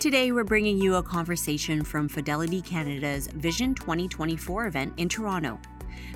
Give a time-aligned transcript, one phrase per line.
[0.00, 5.58] Today, we're bringing you a conversation from Fidelity Canada's Vision 2024 event in Toronto.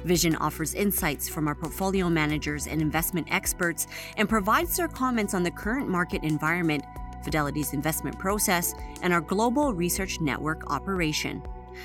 [0.04, 5.42] Vision offers insights from our portfolio managers and investment experts and provides their comments on
[5.42, 6.84] the current market environment,
[7.24, 8.72] Fidelity's investment process,
[9.02, 11.42] and our global research network operation.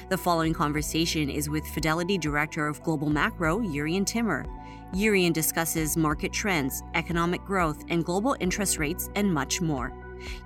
[0.09, 4.45] The following conversation is with Fidelity Director of Global Macro, Jurrien Timmer.
[4.93, 9.92] Jurrien discusses market trends, economic growth, and global interest rates, and much more.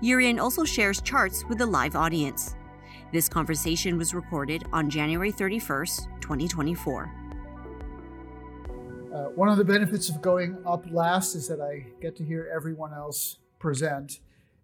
[0.02, 2.56] Jurrien also shares charts with the live audience.
[3.12, 7.12] This conversation was recorded on January 31st, 2024.
[9.14, 12.50] Uh, one of the benefits of going up last is that I get to hear
[12.56, 14.20] everyone else present.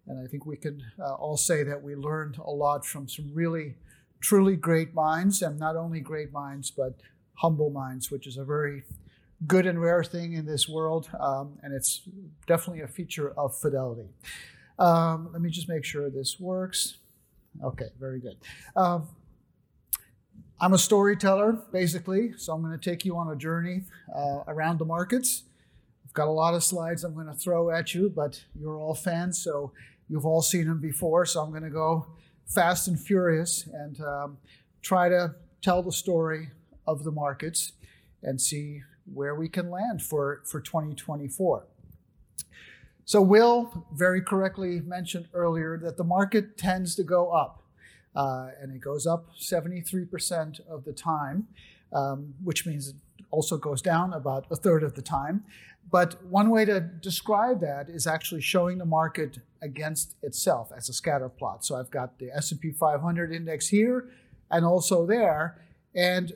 [0.06, 3.30] And I think we can uh, all say that we learned a lot from some
[3.34, 3.76] really,
[4.20, 6.94] truly great minds, and not only great minds, but
[7.34, 8.84] humble minds, which is a very
[9.46, 11.10] good and rare thing in this world.
[11.20, 12.08] Um, and it's
[12.46, 14.08] definitely a feature of fidelity.
[14.78, 16.98] Um, let me just make sure this works.
[17.62, 18.36] Okay, very good.
[18.76, 19.08] Um,
[20.60, 23.82] I'm a storyteller, basically, so I'm going to take you on a journey
[24.14, 25.44] uh, around the markets.
[26.04, 28.94] I've got a lot of slides I'm going to throw at you, but you're all
[28.94, 29.72] fans, so
[30.08, 31.26] you've all seen them before.
[31.26, 32.06] So I'm going to go
[32.46, 34.38] fast and furious and um,
[34.82, 36.50] try to tell the story
[36.86, 37.72] of the markets
[38.22, 41.66] and see where we can land for, for 2024.
[43.08, 47.62] So, Will very correctly mentioned earlier that the market tends to go up,
[48.14, 51.48] uh, and it goes up 73% of the time,
[51.90, 52.96] um, which means it
[53.30, 55.42] also goes down about a third of the time.
[55.90, 60.92] But one way to describe that is actually showing the market against itself as a
[60.92, 61.64] scatter plot.
[61.64, 64.10] So I've got the S&P 500 index here
[64.50, 66.34] and also there, and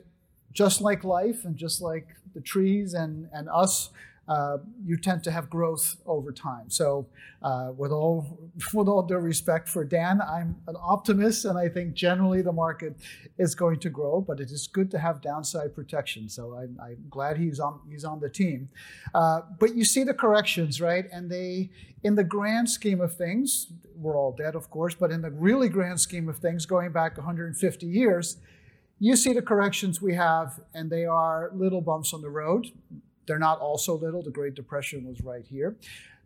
[0.51, 3.91] just like life and just like the trees and, and us,
[4.27, 6.69] uh, you tend to have growth over time.
[6.69, 7.07] So,
[7.41, 8.39] uh, with all
[8.73, 12.95] with all due respect for Dan, I'm an optimist, and I think generally the market
[13.37, 14.21] is going to grow.
[14.21, 16.29] But it is good to have downside protection.
[16.29, 18.69] So I'm, I'm glad he's on he's on the team.
[19.13, 21.05] Uh, but you see the corrections, right?
[21.11, 21.71] And they,
[22.03, 24.95] in the grand scheme of things, we're all dead, of course.
[24.95, 28.37] But in the really grand scheme of things, going back 150 years.
[28.99, 32.71] You see the corrections we have, and they are little bumps on the road
[33.25, 34.21] they're not all so little.
[34.21, 35.77] The Great Depression was right here.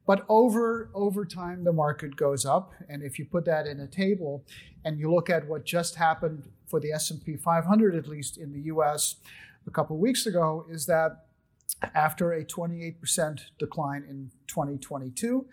[0.05, 2.73] But over, over time, the market goes up.
[2.87, 4.45] And if you put that in a table
[4.85, 8.61] and you look at what just happened for the S&P 500, at least in the
[8.73, 9.15] US
[9.67, 11.25] a couple weeks ago, is that
[11.93, 15.45] after a 28% decline in 2022,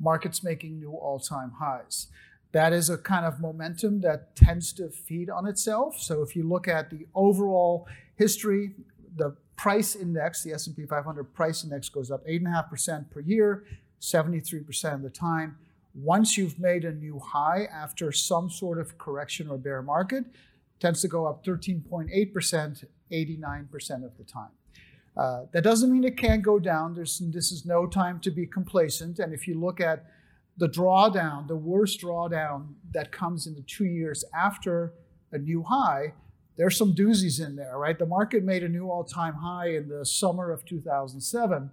[0.00, 2.08] markets making new all-time highs.
[2.52, 6.00] That is a kind of momentum that tends to feed on itself.
[6.00, 7.86] So if you look at the overall
[8.16, 8.72] history,
[9.14, 13.64] the price index, the S&P 500 price index goes up 8.5% per year,
[14.00, 15.58] 73% of the time.
[15.92, 20.24] Once you've made a new high after some sort of correction or bear market,
[20.78, 24.48] tends to go up 13.8%, 89% of the time.
[25.14, 26.94] Uh, that doesn't mean it can't go down.
[26.94, 29.18] There's, this is no time to be complacent.
[29.18, 30.06] And if you look at
[30.56, 34.94] the drawdown, the worst drawdown that comes in the two years after
[35.32, 36.14] a new high,
[36.60, 37.98] there's some doozies in there, right?
[37.98, 41.70] The market made a new all time high in the summer of 2007.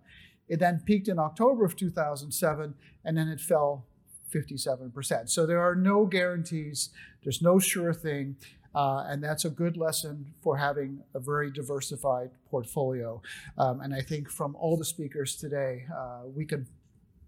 [0.48, 3.86] It then peaked in October of 2007, and then it fell
[4.34, 5.30] 57%.
[5.30, 8.38] So there are no guarantees, there's no sure thing.
[8.74, 13.22] Uh, and that's a good lesson for having a very diversified portfolio.
[13.58, 16.66] Um, and I think from all the speakers today, uh, we can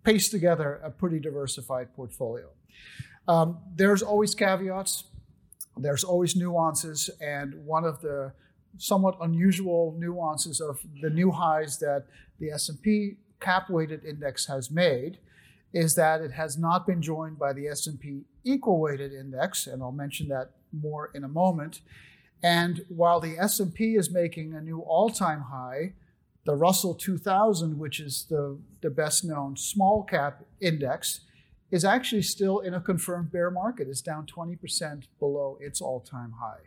[0.06, 2.48] paste together a pretty diversified portfolio.
[3.28, 5.04] Um, there's always caveats
[5.82, 8.34] there's always nuances, and one of the
[8.78, 12.06] somewhat unusual nuances of the new highs that
[12.40, 15.18] the S&P cap weighted index has made
[15.74, 19.92] is that it has not been joined by the S&P equal weighted index and I'll
[19.92, 21.82] mention that more in a moment.
[22.42, 25.94] And while the S&P is making a new all-time high
[26.46, 31.22] the Russell 2000 which is the, the best known small cap index
[31.72, 33.88] is actually still in a confirmed bear market.
[33.88, 36.62] It's down 20% below its all time high.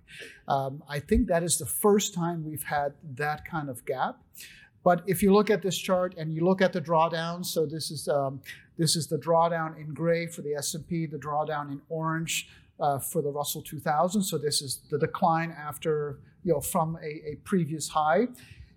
[0.46, 4.22] Um, I think that is the first time we've had that kind of gap.
[4.84, 7.90] But if you look at this chart and you look at the drawdowns, so this
[7.90, 8.40] is um,
[8.78, 12.48] this is the drawdown in gray for the S&P, the drawdown in orange
[12.80, 14.22] uh, for the Russell 2000.
[14.22, 18.28] So this is the decline after you know from a, a previous high.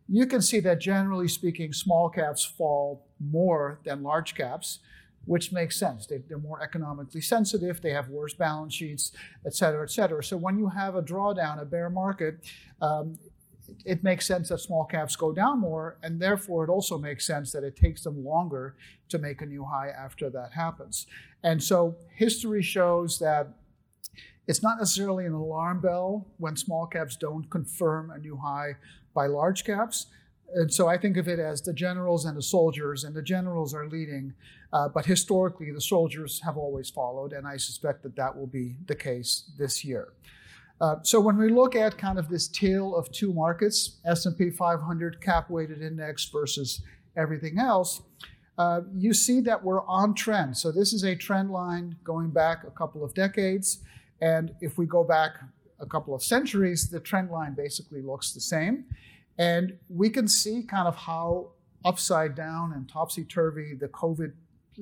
[0.07, 4.79] You can see that generally speaking, small caps fall more than large caps
[5.25, 6.05] which makes sense.
[6.07, 9.11] They, are more economically sensitive, they have worse balance sheets,
[9.45, 10.23] et cetera, et cetera.
[10.23, 12.35] So when you have a drawdown, a bear market,
[12.81, 13.17] um,
[13.83, 17.51] it makes sense that small caps go down more, and therefore it also makes sense
[17.51, 18.75] that it takes them longer
[19.09, 21.07] to make a new high after that happens.
[21.43, 23.47] And so history shows that
[24.47, 28.75] It's not necessarily an alarm bell when small caps don't confirm a new high
[29.13, 30.07] by large caps.
[30.53, 33.73] And so I think of it as the generals and the soldiers, and the generals
[33.73, 34.33] are leading,
[34.71, 38.75] uh, but historically the soldiers have always followed, and I suspect that that will be
[38.85, 40.13] the case this year.
[40.81, 45.21] Uh, so when we look at kind of this tale of two markets, S&P 500
[45.21, 46.81] cap-weighted index versus
[47.15, 48.01] everything else,
[48.57, 50.57] uh, you see that we're on trend.
[50.57, 53.79] So this is a trend line going back a couple of decades.
[54.21, 55.31] And if we go back
[55.79, 58.85] a couple of centuries, the trend line basically looks the same.
[59.37, 61.51] And we can see kind of how
[61.83, 64.31] upside down and topsy turvy the COVID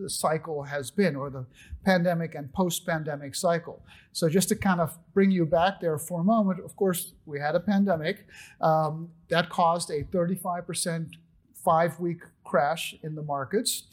[0.07, 1.45] cycle has been, or the
[1.85, 3.85] pandemic and post pandemic cycle.
[4.11, 7.39] So, just to kind of bring you back there for a moment, of course, we
[7.39, 8.25] had a pandemic
[8.61, 11.11] um, that caused a 35%
[11.63, 13.83] five week crash in the markets.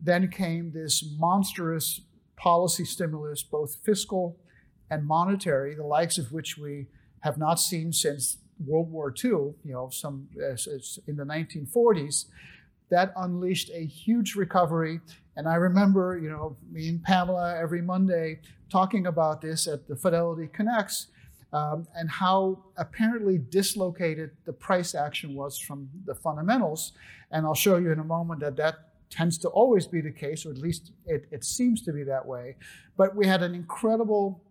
[0.00, 2.00] Then came this monstrous
[2.36, 4.38] policy stimulus, both fiscal
[4.90, 6.86] and monetary, the likes of which we
[7.20, 10.28] have not seen since World War II, you know, some
[11.06, 12.26] in the 1940s,
[12.90, 15.00] that unleashed a huge recovery.
[15.36, 18.40] And I remember, you know, me and Pamela every Monday
[18.70, 21.08] talking about this at the Fidelity Connects
[21.52, 26.92] um, and how apparently dislocated the price action was from the fundamentals.
[27.30, 28.74] And I'll show you in a moment that that
[29.10, 32.24] tends to always be the case, or at least it, it seems to be that
[32.24, 32.56] way.
[32.96, 34.42] But we had an incredible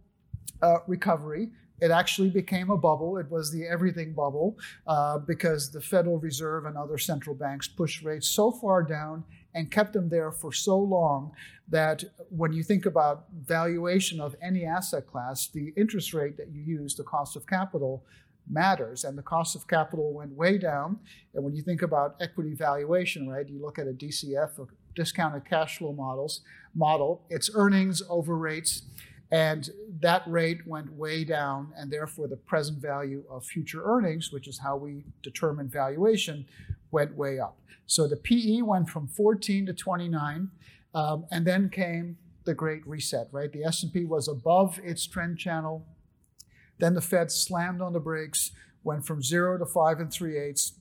[0.61, 1.49] uh, recovery.
[1.79, 3.17] It actually became a bubble.
[3.17, 4.57] It was the everything bubble
[4.87, 9.71] uh, because the Federal Reserve and other central banks pushed rates so far down and
[9.71, 11.31] kept them there for so long
[11.69, 16.61] that when you think about valuation of any asset class, the interest rate that you
[16.61, 18.05] use, the cost of capital,
[18.49, 19.03] matters.
[19.03, 20.99] And the cost of capital went way down.
[21.33, 25.45] And when you think about equity valuation, right, you look at a DCF, a discounted
[25.45, 26.41] cash flow models
[26.75, 28.83] model, it's earnings over rates.
[29.31, 29.69] And
[29.99, 34.59] that rate went way down, and therefore the present value of future earnings, which is
[34.59, 36.45] how we determine valuation,
[36.91, 37.59] went way up.
[37.85, 40.49] So the PE went from 14 to 29,
[40.93, 43.27] um, and then came the Great Reset.
[43.31, 45.85] Right, the S&P was above its trend channel.
[46.79, 48.51] Then the Fed slammed on the brakes,
[48.83, 50.73] went from zero to five and three eighths,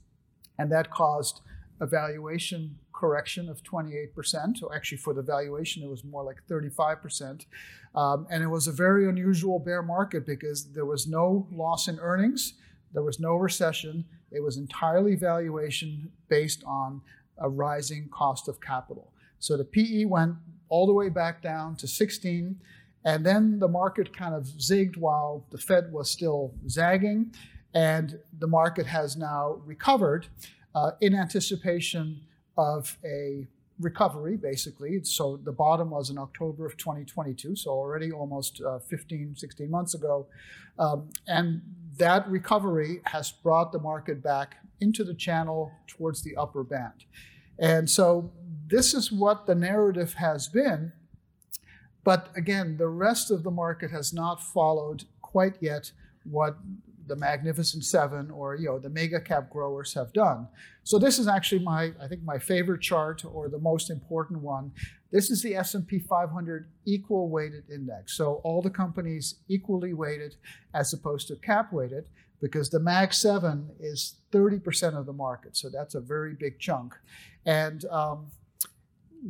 [0.58, 1.40] and that caused
[1.80, 4.58] a valuation correction of 28%.
[4.58, 7.46] So actually, for the valuation, it was more like 35%.
[7.94, 11.98] Um, and it was a very unusual bear market because there was no loss in
[12.00, 12.54] earnings,
[12.92, 14.04] there was no recession.
[14.32, 17.00] It was entirely valuation based on
[17.38, 19.12] a rising cost of capital.
[19.38, 20.34] So the PE went
[20.68, 22.56] all the way back down to 16.
[23.04, 27.32] And then the market kind of zigged while the Fed was still zagging.
[27.72, 30.26] And the market has now recovered
[30.74, 32.22] uh, in anticipation
[32.56, 33.46] of a
[33.80, 35.02] recovery, basically.
[35.04, 39.94] So the bottom was in October of 2022, so already almost uh, 15, 16 months
[39.94, 40.26] ago.
[40.78, 41.62] Um, and
[41.98, 47.04] that recovery has brought the market back into the channel towards the upper band.
[47.58, 48.32] And so
[48.66, 50.92] this is what the narrative has been.
[52.04, 55.92] But again, the rest of the market has not followed quite yet
[56.24, 56.56] what
[57.06, 60.48] the Magnificent Seven or you know the mega cap growers have done.
[60.84, 64.72] So this is actually my I think my favorite chart or the most important one.
[65.12, 68.16] This is the S&P 500 equal weighted index.
[68.16, 70.34] So all the companies equally weighted
[70.74, 72.08] as opposed to cap weighted
[72.40, 75.56] because the Mag 7 is 30% of the market.
[75.56, 76.94] So that's a very big chunk.
[77.46, 78.26] And um,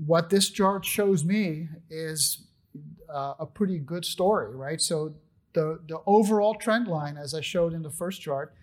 [0.04, 2.46] what this chart shows me is
[3.12, 4.80] uh, a pretty good story, right?
[4.80, 5.14] So
[5.56, 8.54] the, the overall trend line, as I showed in the first chart,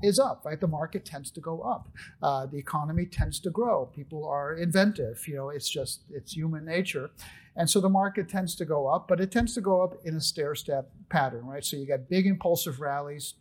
[0.00, 0.60] is up, right?
[0.60, 1.88] The market tends to go up.
[2.22, 3.86] Uh, the economy tends to grow.
[3.86, 5.26] People are inventive.
[5.26, 7.10] You know, it's just, it's human nature.
[7.56, 10.14] And so the market tends to go up, but it tends to go up in
[10.14, 11.64] a stair step pattern, right?
[11.64, 13.34] So you get big impulsive rallies,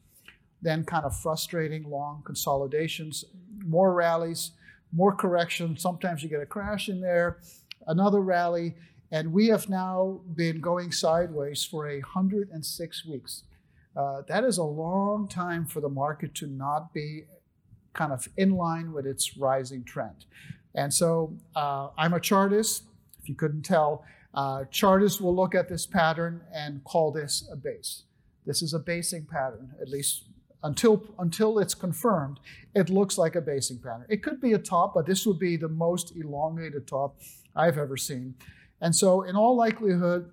[0.63, 3.25] then kind of frustrating long consolidations,
[3.63, 4.51] more rallies,
[4.91, 5.77] more correction.
[5.77, 7.39] Sometimes you get a crash in there,
[7.85, 8.73] another rally,
[9.11, 13.43] and we have now been going sideways for 106 weeks.
[13.95, 17.23] Uh, that is a long time for the market to not be
[17.93, 20.25] kind of in line with its rising trend.
[20.73, 22.83] And so uh, I'm a chartist,
[23.21, 24.03] if you couldn't tell.
[24.33, 28.03] Uh, chartists will look at this pattern and call this a base.
[28.45, 30.25] This is a basing pattern, at least
[30.65, 32.39] until, until it's confirmed,
[32.73, 34.05] it looks like a basing pattern.
[34.09, 37.19] It could be a top, but this would be the most elongated top
[37.55, 38.33] I've ever seen.
[38.81, 40.31] And so, in all likelihood,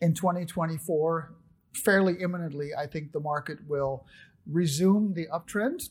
[0.00, 1.32] in 2024,
[1.74, 4.06] fairly imminently, I think the market will
[4.46, 5.88] resume the uptrend.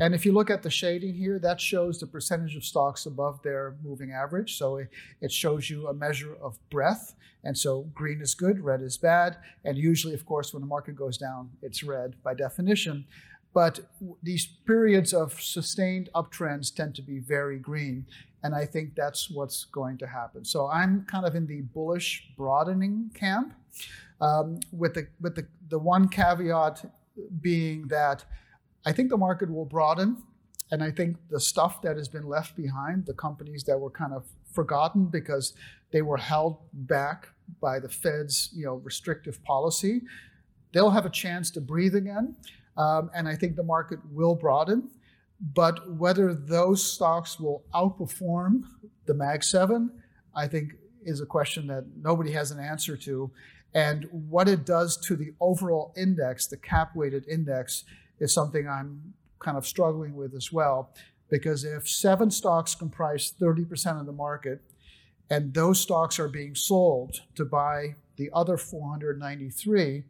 [0.00, 3.42] And if you look at the shading here, that shows the percentage of stocks above
[3.42, 4.58] their moving average.
[4.58, 4.78] So
[5.20, 7.14] it, shows you a measure of breadth.
[7.44, 9.36] And so green is good, red is bad.
[9.64, 13.06] And usually, of course, when the market goes down, it's red by definition.
[13.52, 13.80] But
[14.20, 18.06] these periods of sustained uptrends tend to be very green.
[18.44, 20.44] And I think that's what's going to happen.
[20.44, 23.54] So I'm kind of in the bullish broadening camp,
[24.20, 26.84] um, with the with the, the one caveat
[27.40, 28.24] being that
[28.84, 30.22] I think the market will broaden.
[30.70, 34.12] And I think the stuff that has been left behind, the companies that were kind
[34.12, 35.54] of forgotten because
[35.90, 37.28] they were held back
[37.60, 40.02] by the Fed's you know restrictive policy,
[40.72, 42.36] they'll have a chance to breathe again.
[42.76, 44.90] Um, and I think the market will broaden.
[45.52, 48.62] But whether those stocks will outperform
[49.04, 49.90] the Mag 7,
[50.34, 50.72] I think
[51.04, 53.30] is a question that nobody has an answer to.
[53.74, 57.84] And what it does to the overall index, the cap weighted index,
[58.20, 60.94] is something I'm kind of struggling with as well.
[61.28, 64.62] Because if seven stocks comprise 30% of the market,
[65.28, 70.04] and those stocks are being sold to buy the other 493,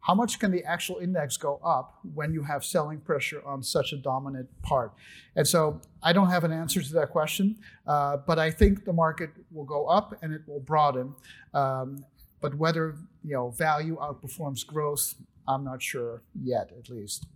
[0.00, 3.92] how much can the actual index go up when you have selling pressure on such
[3.92, 4.92] a dominant part?
[5.36, 8.92] And so I don't have an answer to that question, uh, but I think the
[8.92, 11.14] market will go up and it will broaden.
[11.52, 12.04] Um,
[12.40, 15.14] but whether you know value outperforms growth,
[15.46, 17.26] I'm not sure yet, at least.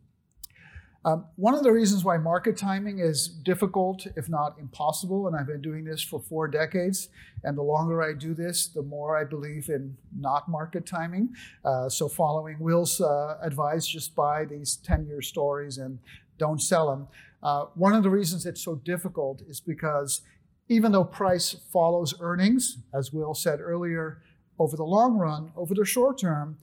[1.06, 5.46] Um, one of the reasons why market timing is difficult, if not impossible, and I've
[5.46, 7.08] been doing this for four decades,
[7.42, 11.34] and the longer I do this, the more I believe in not market timing.
[11.62, 15.98] Uh, so, following Will's uh, advice, just buy these 10 year stories and
[16.38, 17.08] don't sell them.
[17.42, 20.22] Uh, one of the reasons it's so difficult is because
[20.68, 24.22] even though price follows earnings, as Will said earlier,
[24.58, 26.56] over the long run, over the short term,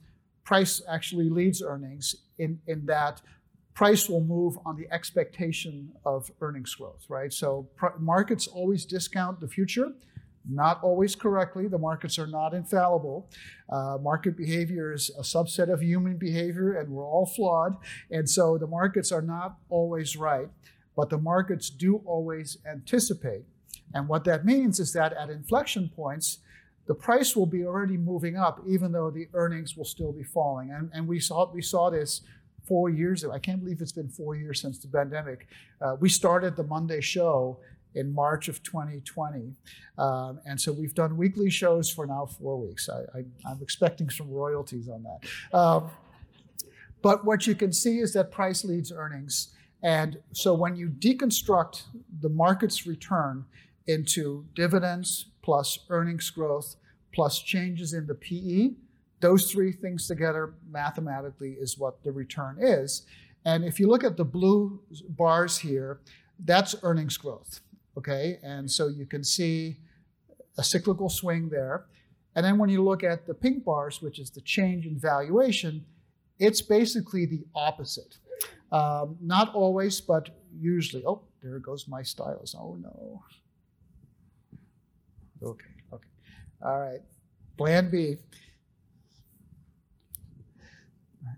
[0.44, 3.22] price actually leads earnings in, in that
[3.74, 7.32] price will move on the expectation of earnings growth, right?
[7.32, 9.92] So pr- markets always discount the future,
[10.48, 11.68] not always correctly.
[11.68, 13.30] The markets are not infallible.
[13.70, 17.76] Uh, market behavior is a subset of human behavior, and we're all flawed.
[18.10, 20.48] And so the markets are not always right,
[20.96, 23.44] but the markets do always anticipate.
[23.94, 26.38] And what that means is that at inflection points,
[26.86, 30.72] the price will be already moving up, even though the earnings will still be falling.
[30.72, 32.22] And, and we saw we saw this
[32.66, 33.32] four years ago.
[33.32, 35.46] I can't believe it's been four years since the pandemic.
[35.80, 37.58] Uh, we started the Monday show
[37.94, 39.52] in March of 2020.
[39.98, 42.88] Um, and so we've done weekly shows for now four weeks.
[42.88, 43.18] I,
[43.50, 45.56] am expecting some royalties on that.
[45.56, 45.90] Um,
[47.02, 49.54] but what you can see is that price leads earnings.
[49.82, 51.82] And so when you deconstruct
[52.20, 53.44] the market's return
[53.86, 56.76] into dividends plus earnings growth
[57.12, 58.70] plus changes in the PE,
[59.22, 63.06] those three things together mathematically is what the return is.
[63.46, 66.00] And if you look at the blue bars here,
[66.44, 67.60] that's earnings growth.
[67.96, 68.38] Okay.
[68.42, 69.78] And so you can see
[70.58, 71.86] a cyclical swing there.
[72.34, 75.84] And then when you look at the pink bars, which is the change in valuation,
[76.38, 78.18] it's basically the opposite.
[78.72, 81.04] Um, not always, but usually.
[81.06, 82.54] Oh, there goes my stylus.
[82.58, 83.22] Oh no.
[85.42, 86.08] Okay, okay.
[86.64, 87.02] All right.
[87.56, 88.16] Plan B.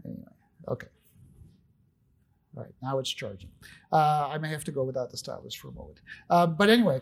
[0.04, 0.22] Anyway,
[0.68, 0.88] okay.
[2.56, 3.50] All right, now it's charging.
[3.92, 6.00] Uh, I may have to go without the stylus for a moment.
[6.30, 7.00] Um, but anyway,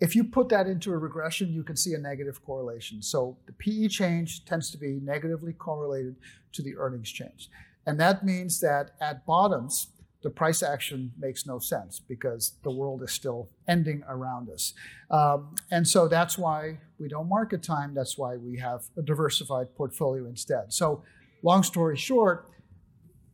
[0.00, 3.02] if you put that into a regression, you can see a negative correlation.
[3.02, 6.16] So the PE change tends to be negatively correlated
[6.54, 7.48] to the earnings change.
[7.86, 9.88] And that means that at bottoms,
[10.22, 14.72] the price action makes no sense because the world is still ending around us.
[15.10, 17.94] Um, and so that's why we don't market time.
[17.94, 20.72] That's why we have a diversified portfolio instead.
[20.72, 21.02] So
[21.42, 22.48] long story short,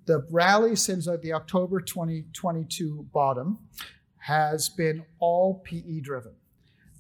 [0.07, 3.59] the rally since the October 2022 bottom
[4.19, 6.33] has been all PE driven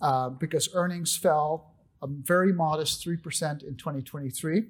[0.00, 4.64] uh, because earnings fell a very modest 3% in 2023.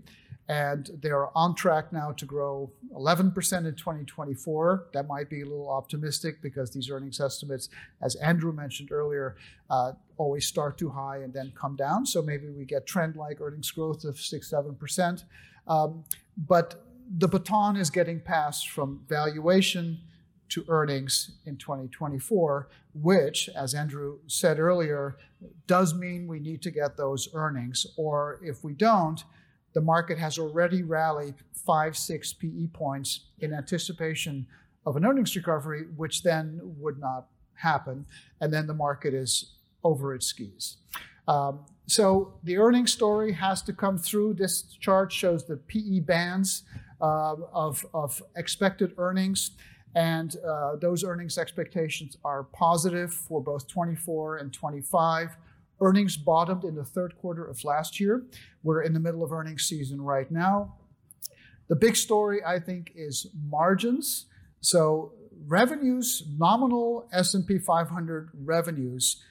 [0.51, 3.27] And they're on track now to grow 11%
[3.67, 4.87] in 2024.
[4.95, 7.69] That might be a little optimistic because these earnings estimates,
[8.01, 9.37] as Andrew mentioned earlier,
[9.69, 12.07] uh, always start too high and then come down.
[12.07, 15.25] So maybe we get trend like earnings growth of 6 7%.
[15.67, 16.05] Um,
[16.39, 16.85] but
[17.17, 20.01] the baton is getting passed from valuation
[20.51, 25.17] to earnings in 2024, which, as Andrew said earlier,
[25.67, 27.87] does mean we need to get those earnings.
[27.97, 29.23] Or if we don't,
[29.75, 34.47] the market has already rallied five, six PE points in anticipation
[34.87, 38.07] of an earnings recovery, which then would not happen.
[38.41, 40.79] And then the market is over its skis.
[41.27, 44.35] Um, so the earnings story has to come through.
[44.35, 46.65] This chart shows the PE bands
[47.01, 49.53] uh, of, of expected earnings.
[49.95, 55.39] And uh, those earnings expectations are positive for both 24 and 25.
[55.81, 58.27] Earnings bottomed in the third quarter of last year.
[58.63, 60.75] We're in the middle of earnings season right now.
[61.69, 64.27] The big story, I think, is margins.
[64.61, 65.13] So
[65.47, 69.23] revenues, nominal S&P 500 revenues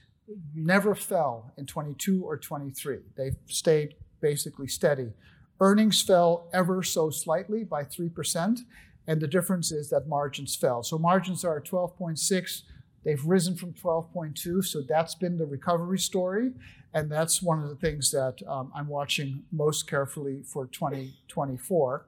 [0.54, 3.00] never fell in 22 or 23.
[3.16, 5.14] They stayed basically steady.
[5.60, 8.60] Earnings fell ever so slightly by 3%,
[9.08, 10.84] and the difference is that margins fell.
[10.84, 12.62] So margins are at 12.6.
[13.04, 16.52] They've risen from 12.2, so that's been the recovery story,
[16.94, 22.06] and that's one of the things that um, I'm watching most carefully for 2024.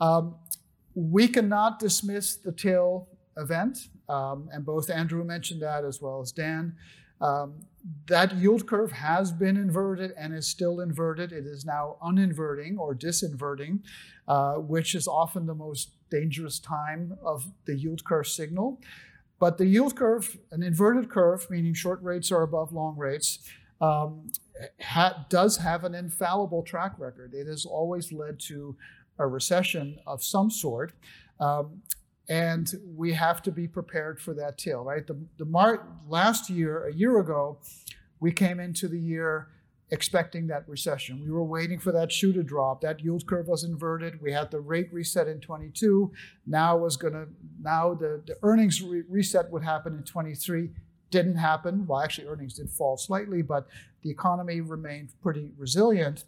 [0.00, 0.34] Um,
[0.94, 6.32] we cannot dismiss the tail event, um, and both Andrew mentioned that as well as
[6.32, 6.74] Dan.
[7.24, 7.54] Um,
[8.06, 11.32] that yield curve has been inverted and is still inverted.
[11.32, 13.80] It is now uninverting or disinverting,
[14.28, 18.80] uh, which is often the most dangerous time of the yield curve signal.
[19.38, 23.38] But the yield curve, an inverted curve, meaning short rates are above long rates,
[23.80, 24.30] um,
[24.80, 27.34] ha- does have an infallible track record.
[27.34, 28.76] It has always led to
[29.18, 30.92] a recession of some sort.
[31.40, 31.82] Um,
[32.28, 35.06] and we have to be prepared for that tail, right?
[35.06, 37.58] The, the mar- last year, a year ago,
[38.20, 39.48] we came into the year
[39.90, 41.22] expecting that recession.
[41.22, 42.80] We were waiting for that shoe to drop.
[42.80, 44.20] That yield curve was inverted.
[44.20, 46.10] We had the rate reset in 22.
[46.46, 47.26] Now was going to
[47.62, 50.70] now the, the earnings re- reset would happen in 23.
[51.10, 51.86] Didn't happen.
[51.86, 53.68] Well, actually, earnings did fall slightly, but
[54.02, 56.24] the economy remained pretty resilient.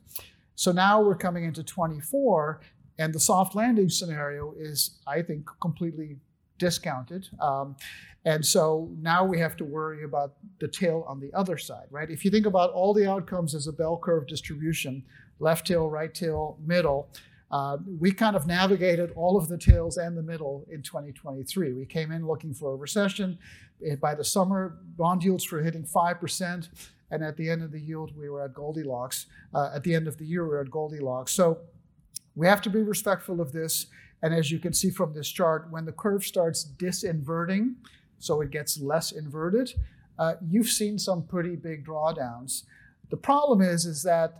[0.54, 2.60] So now we're coming into 24,
[2.98, 6.16] and the soft landing scenario is, I think, completely
[6.58, 7.28] discounted.
[7.40, 7.76] Um,
[8.24, 12.10] and so now we have to worry about the tail on the other side, right?
[12.10, 15.04] If you think about all the outcomes as a bell curve distribution,
[15.38, 17.08] left tail, right tail, middle,
[17.50, 21.74] uh, we kind of navigated all of the tails and the middle in 2023.
[21.74, 23.38] We came in looking for a recession.
[24.00, 26.68] By the summer, bond yields were hitting 5%.
[27.12, 29.26] And at the end of the yield, we were at Goldilocks.
[29.54, 31.30] Uh, at the end of the year, we were at Goldilocks.
[31.30, 31.58] So
[32.36, 33.86] we have to be respectful of this.
[34.22, 37.74] And as you can see from this chart, when the curve starts disinverting,
[38.18, 39.74] so it gets less inverted,
[40.18, 42.62] uh, you've seen some pretty big drawdowns.
[43.10, 44.36] The problem is, is that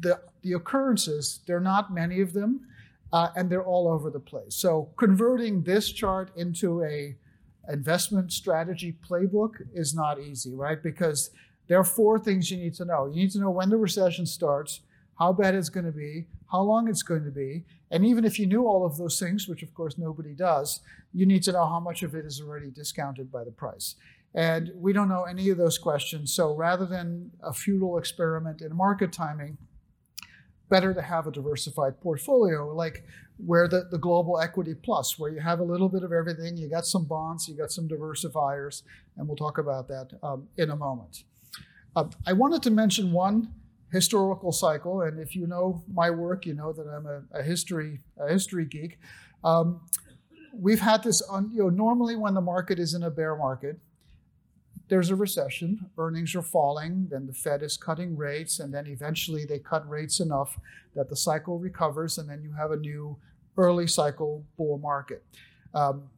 [0.00, 2.66] the, the occurrences, there are not many of them,
[3.12, 4.54] uh, and they're all over the place.
[4.54, 7.16] So converting this chart into a
[7.68, 10.82] investment strategy playbook is not easy, right?
[10.82, 11.30] Because
[11.68, 13.06] there are four things you need to know.
[13.06, 14.80] You need to know when the recession starts,
[15.20, 17.64] how bad it's going to be, how long it's going to be.
[17.90, 20.80] And even if you knew all of those things, which of course nobody does,
[21.12, 23.96] you need to know how much of it is already discounted by the price.
[24.34, 26.32] And we don't know any of those questions.
[26.32, 29.58] So rather than a futile experiment in market timing,
[30.70, 33.04] better to have a diversified portfolio like
[33.44, 36.56] where the, the global equity plus, where you have a little bit of everything.
[36.56, 38.82] You got some bonds, you got some diversifiers,
[39.16, 41.24] and we'll talk about that um, in a moment.
[41.96, 43.52] Uh, I wanted to mention one
[43.92, 48.00] historical cycle, and if you know my work, you know that I'm a, a history
[48.18, 48.98] a history geek.
[49.42, 49.80] Um,
[50.52, 53.78] we've had this on you know normally when the market is in a bear market,
[54.88, 59.44] there's a recession, earnings are falling, then the Fed is cutting rates, and then eventually
[59.44, 60.58] they cut rates enough
[60.94, 63.16] that the cycle recovers, and then you have a new
[63.56, 65.24] early cycle bull market.
[65.74, 66.10] Um,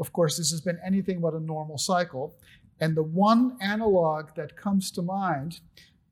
[0.00, 2.34] of course, this has been anything but a normal cycle.
[2.80, 5.60] And the one analog that comes to mind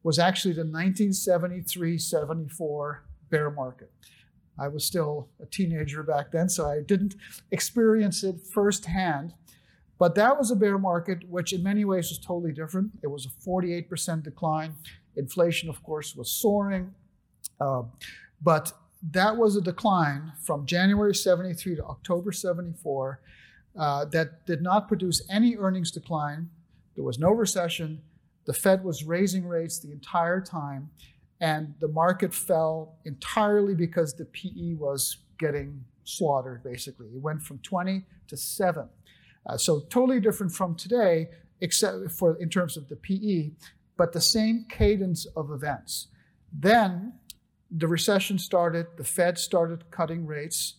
[0.03, 3.91] was actually the 1973 74 bear market.
[4.59, 7.15] I was still a teenager back then, so I didn't
[7.51, 9.35] experience it firsthand.
[9.99, 12.93] But that was a bear market, which in many ways was totally different.
[13.03, 14.75] It was a 48% decline.
[15.17, 16.95] Inflation, of course, was soaring.
[17.61, 17.83] Uh,
[18.41, 23.21] but that was a decline from January 73 to October 74
[23.79, 26.51] uh, that did not produce any earnings decline.
[26.95, 28.03] There was no recession.
[28.49, 30.89] The Fed was raising rates the entire time,
[31.39, 37.09] and the market fell entirely because the PE was getting slaughtered, basically.
[37.09, 38.89] It went from 20 to 7.
[39.45, 41.29] Uh, so totally different from today,
[41.61, 43.51] except for in terms of the PE,
[43.99, 46.07] but the same cadence of events.
[46.51, 47.13] Then
[47.71, 50.77] the recession started, the Fed started cutting rates,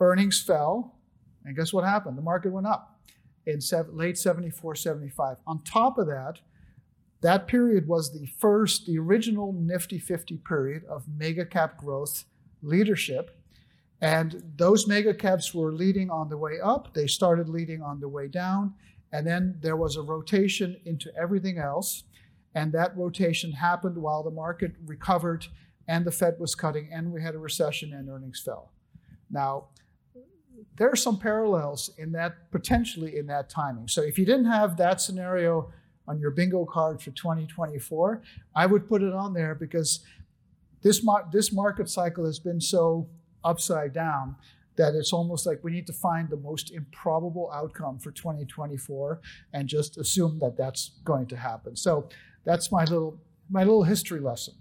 [0.00, 0.96] earnings fell,
[1.44, 2.16] and guess what happened?
[2.16, 2.98] The market went up
[3.44, 3.60] in
[3.92, 5.36] late 74, 75.
[5.46, 6.40] On top of that,
[7.22, 12.24] that period was the first, the original Nifty 50 period of mega cap growth
[12.62, 13.36] leadership.
[14.00, 16.94] And those mega caps were leading on the way up.
[16.94, 18.74] They started leading on the way down.
[19.12, 22.04] And then there was a rotation into everything else.
[22.54, 25.46] And that rotation happened while the market recovered
[25.86, 28.72] and the Fed was cutting and we had a recession and earnings fell.
[29.30, 29.66] Now,
[30.76, 33.88] there are some parallels in that potentially in that timing.
[33.88, 35.72] So if you didn't have that scenario
[36.10, 38.22] on your bingo card for 2024,
[38.56, 40.00] I would put it on there because
[40.82, 43.08] this mar- this market cycle has been so
[43.44, 44.34] upside down
[44.76, 49.20] that it's almost like we need to find the most improbable outcome for 2024
[49.52, 51.76] and just assume that that's going to happen.
[51.76, 52.08] So
[52.44, 53.18] that's my little
[53.48, 54.54] my little history lesson.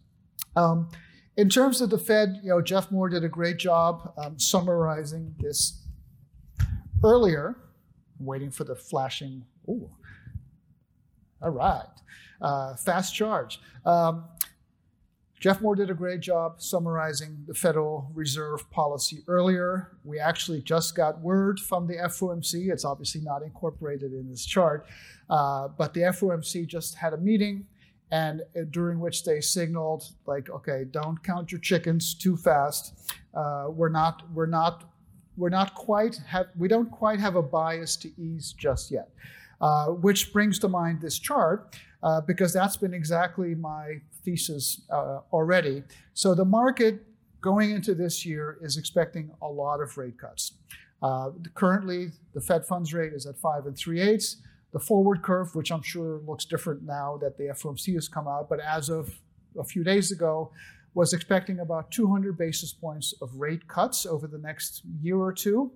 [0.55, 0.89] Um,
[1.38, 5.35] in terms of the Fed, you know, Jeff Moore did a great job um, summarizing
[5.39, 5.83] this
[7.03, 7.55] earlier.
[8.19, 9.45] I'm waiting for the flashing.
[9.67, 9.89] Ooh,
[11.41, 11.86] all right,
[12.41, 13.60] uh, fast charge.
[13.86, 14.25] Um,
[15.39, 19.97] Jeff Moore did a great job summarizing the Federal Reserve policy earlier.
[20.04, 22.69] We actually just got word from the FOMC.
[22.69, 24.86] It's obviously not incorporated in this chart,
[25.30, 27.65] uh, but the FOMC just had a meeting,
[28.12, 33.13] and uh, during which they signaled, like, okay, don't count your chickens too fast.
[33.34, 34.91] Uh, we're not, we're not,
[35.38, 39.10] we're not quite have, we don't quite have a bias to ease just yet.
[39.62, 45.19] Uh, which brings to mind this chart uh, because that's been exactly my thesis uh,
[45.34, 45.84] already.
[46.13, 47.04] So the market
[47.41, 50.54] going into this year is expecting a lot of rate cuts.
[51.02, 54.38] Uh, currently, the Fed funds rate is at five and three eighths.
[54.72, 58.48] The forward curve, which I'm sure looks different now that the FOMC has come out,
[58.48, 59.19] but as of
[59.58, 60.52] a few days ago,
[60.93, 65.72] was expecting about 200 basis points of rate cuts over the next year or two.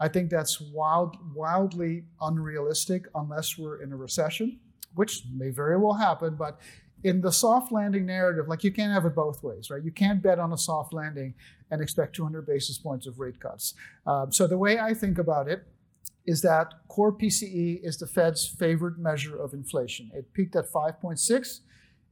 [0.00, 4.58] I think that's wild, wildly unrealistic unless we're in a recession,
[4.94, 6.36] which may very well happen.
[6.36, 6.58] But
[7.04, 9.82] in the soft landing narrative, like you can't have it both ways, right?
[9.82, 11.34] You can't bet on a soft landing
[11.70, 13.74] and expect 200 basis points of rate cuts.
[14.06, 15.66] Um, so the way I think about it
[16.26, 20.10] is that core PCE is the Fed's favorite measure of inflation.
[20.14, 21.60] It peaked at 5.6.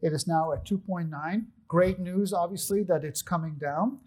[0.01, 1.45] It is now at 2.9.
[1.67, 3.99] Great news, obviously, that it's coming down.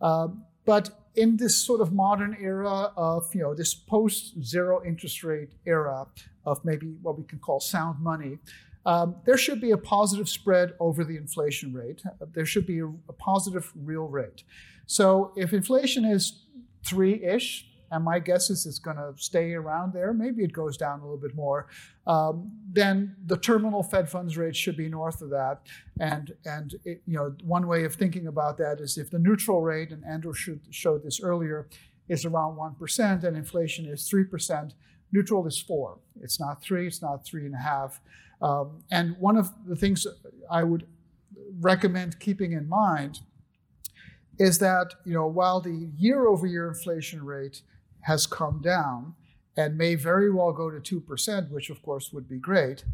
[0.00, 5.52] Um, but in this sort of modern era of, you know, this post-zero interest rate
[5.66, 6.06] era
[6.44, 8.38] of maybe what we can call sound money,
[8.84, 12.02] um, there should be a positive spread over the inflation rate.
[12.34, 14.44] There should be a, a positive real rate.
[14.86, 16.44] So if inflation is
[16.84, 20.12] three-ish, and my guess is it's going to stay around there.
[20.12, 21.68] Maybe it goes down a little bit more.
[22.06, 25.60] Um, then the terminal Fed funds rate should be north of that.
[26.00, 29.60] And and it, you know one way of thinking about that is if the neutral
[29.62, 31.68] rate, and Andrew should, showed this earlier,
[32.08, 34.74] is around one percent, and inflation is three percent.
[35.12, 35.98] Neutral is four.
[36.20, 36.86] It's not three.
[36.86, 38.00] It's not three and a half.
[38.42, 40.06] Um, and one of the things
[40.50, 40.86] I would
[41.60, 43.20] recommend keeping in mind
[44.38, 47.62] is that you know while the year-over-year inflation rate
[48.06, 49.14] has come down
[49.56, 52.84] and may very well go to 2%, which of course would be great.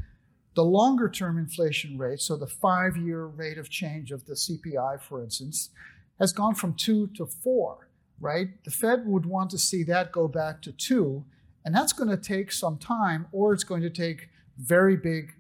[0.55, 5.01] The longer term inflation rate, so the five year rate of change of the CPI,
[5.03, 5.71] for instance,
[6.19, 7.89] has gone from two to four,
[8.21, 8.49] right?
[8.65, 11.25] The Fed would want to see that go back to two,
[11.65, 15.33] and that's going to take some time, or it's going to take very big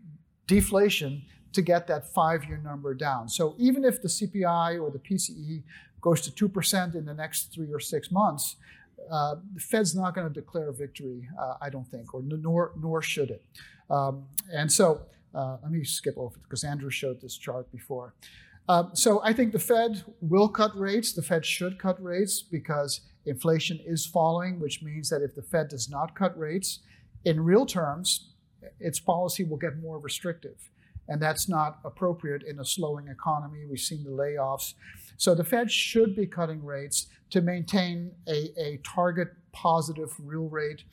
[0.47, 1.23] deflation
[1.55, 3.29] to get that five year number down.
[3.29, 5.63] So even if the CPI or the PCE
[6.03, 8.57] goes to 2% in the next three or six months,
[9.11, 13.03] uh, the Fed's not going to declare victory, uh, I don't think, or nor nor
[13.03, 13.45] should it.
[13.91, 15.03] Um, and so
[15.35, 18.15] uh, let me skip over because Andrew showed this chart before.
[18.69, 21.13] Um, so I think the Fed will cut rates.
[21.13, 25.69] The Fed should cut rates because inflation is falling, which means that if the Fed
[25.69, 26.81] does not cut rates,
[27.25, 28.31] in real terms,
[28.79, 30.71] its policy will get more restrictive.
[31.09, 33.65] And that's not appropriate in a slowing economy.
[33.69, 34.75] We've seen the layoffs.
[35.17, 40.85] So the Fed should be cutting rates to maintain a, a target positive real rate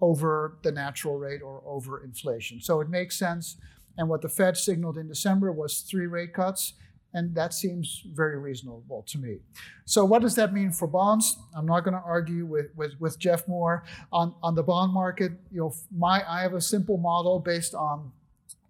[0.00, 2.60] over the natural rate or over inflation.
[2.60, 3.56] So it makes sense.
[3.96, 6.74] And what the Fed signaled in December was three rate cuts,
[7.14, 9.38] and that seems very reasonable to me.
[9.86, 11.36] So what does that mean for bonds?
[11.56, 13.82] I'm not going to argue with, with, with Jeff Moore
[14.12, 15.32] on, on the bond market.
[15.50, 18.12] You know, my I have a simple model based on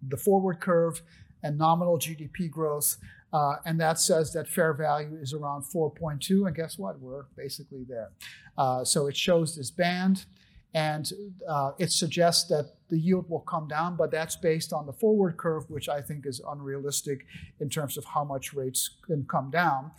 [0.01, 1.03] the forward curve
[1.43, 2.97] and nominal GDP growth.
[3.31, 6.47] Uh, and that says that fair value is around 4.2.
[6.47, 6.99] And guess what?
[6.99, 8.09] We're basically there.
[8.57, 10.25] Uh, so it shows this band.
[10.73, 11.11] And
[11.47, 15.35] uh, it suggests that the yield will come down, but that's based on the forward
[15.35, 17.25] curve, which I think is unrealistic
[17.59, 19.91] in terms of how much rates can come down.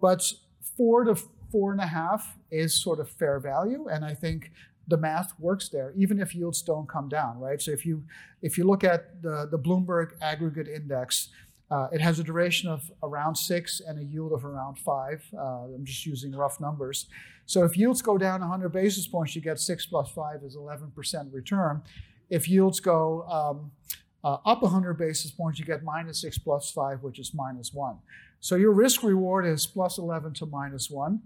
[0.00, 0.30] But
[0.76, 1.16] four to
[1.50, 3.88] four and a half is sort of fair value.
[3.88, 4.50] And I think
[4.86, 7.60] the math works there, even if yields don't come down, right?
[7.60, 8.04] So if you
[8.40, 11.28] if you look at the, the Bloomberg aggregate index,
[11.70, 15.22] uh, it has a duration of around six and a yield of around five.
[15.36, 17.06] Uh, I'm just using rough numbers.
[17.44, 21.32] So if yields go down 100 basis points, you get six plus five is 11%
[21.32, 21.82] return.
[22.30, 23.70] If yields go um,
[24.24, 27.98] uh, up 100 basis points, you get minus six plus five, which is minus one.
[28.40, 31.22] So your risk reward is plus 11 to minus one.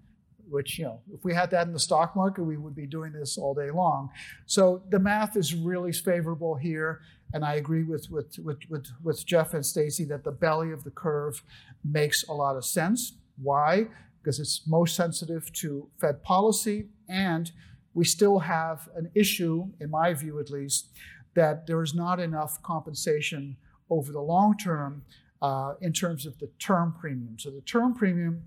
[0.48, 3.12] which, you know, if we had that in the stock market, we would be doing
[3.12, 4.10] this all day long.
[4.46, 7.00] So the math is really favorable here.
[7.32, 10.84] And I agree with, with, with, with, with Jeff and Stacy that the belly of
[10.84, 11.42] the curve
[11.84, 13.14] makes a lot of sense.
[13.42, 13.88] Why?
[14.20, 16.88] Because it's most sensitive to Fed policy.
[17.08, 17.50] And
[17.94, 20.90] we still have an issue, in my view at least,
[21.34, 23.56] that there is not enough compensation
[23.88, 25.02] over the long term
[25.40, 27.38] uh, in terms of the term premium.
[27.38, 28.44] So the term premium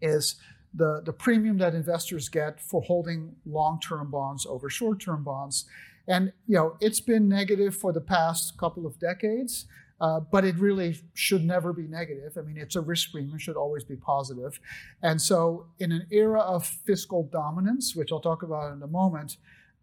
[0.00, 0.36] is
[0.74, 5.64] the, the premium that investors get for holding long-term bonds over short-term bonds.
[6.08, 9.66] And you know, it's been negative for the past couple of decades,
[10.00, 12.36] uh, but it really should never be negative.
[12.38, 14.58] I mean, it's a risk premium, it should always be positive.
[15.02, 19.36] And so, in an era of fiscal dominance, which I'll talk about in a moment,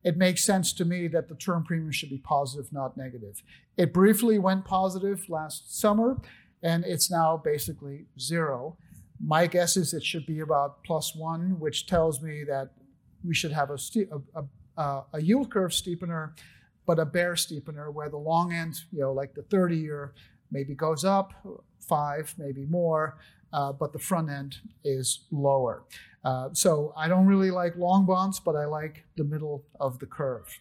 [0.04, 3.42] it makes sense to me that the term premium should be positive, not negative.
[3.76, 6.22] It briefly went positive last summer,
[6.64, 8.78] and it's now basically zero.
[9.24, 12.70] My guess is it should be about plus one, which tells me that
[13.24, 13.78] we should have a,
[14.12, 14.46] a, a,
[14.78, 16.32] a yield curve steepener,
[16.86, 20.14] but a bear steepener where the long end, you know, like the 30 year,
[20.52, 21.34] maybe goes up
[21.80, 23.18] five, maybe more,
[23.54, 25.84] uh, but the front end is lower.
[26.24, 30.06] Uh, so I don't really like long bonds, but I like the middle of the
[30.06, 30.60] curve.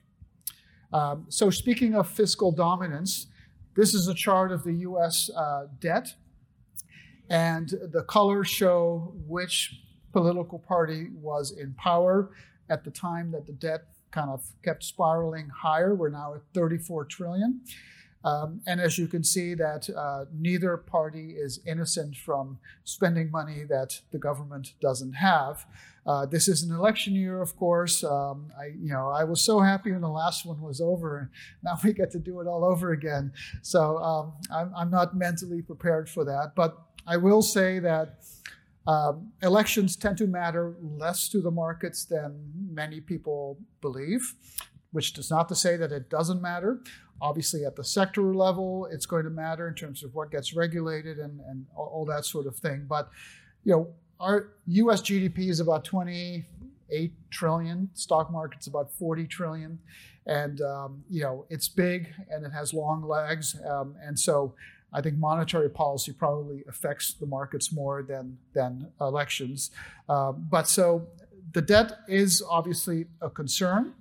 [0.92, 3.26] Um, so speaking of fiscal dominance,
[3.74, 5.30] this is a chart of the U.S.
[5.34, 6.14] Uh, debt.
[7.30, 9.80] And the colors show which
[10.12, 12.30] political party was in power
[12.68, 15.94] at the time that the debt kind of kept spiraling higher.
[15.94, 17.60] We're now at 34 trillion.
[18.24, 23.64] Um, and as you can see, that uh, neither party is innocent from spending money
[23.68, 25.66] that the government doesn't have.
[26.06, 28.02] Uh, this is an election year, of course.
[28.02, 31.30] Um, I, you know, I was so happy when the last one was over,
[31.62, 33.32] now we get to do it all over again.
[33.62, 36.52] So um, I'm, I'm not mentally prepared for that.
[36.54, 38.20] But I will say that
[38.86, 44.34] um, elections tend to matter less to the markets than many people believe,
[44.92, 46.80] which does not to say that it doesn't matter.
[47.20, 51.18] Obviously, at the sector level, it's going to matter in terms of what gets regulated
[51.18, 52.84] and, and all, that sort of thing.
[52.86, 53.08] But,
[53.62, 53.88] you know,
[54.20, 55.00] our U.S.
[55.00, 57.88] GDP is about 28 trillion.
[57.94, 59.78] Stock market's about 40 trillion,
[60.26, 64.54] and um, you know it's big and it has long legs, um, and so
[64.94, 69.70] I think monetary policy probably affects the markets more than than elections.
[70.08, 71.08] Uh, but so
[71.52, 73.94] the debt is obviously a concern.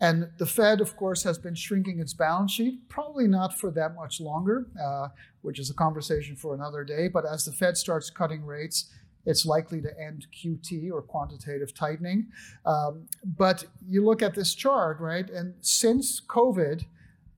[0.00, 3.94] And the Fed, of course, has been shrinking its balance sheet, probably not for that
[3.94, 5.08] much longer, uh,
[5.42, 7.06] which is a conversation for another day.
[7.06, 8.90] But as the Fed starts cutting rates,
[9.24, 12.26] it's likely to end QT or quantitative tightening.
[12.66, 15.30] Um, but you look at this chart, right?
[15.30, 16.84] And since COVID,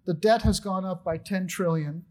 [0.06, 2.04] the debt has gone up by 10 trillion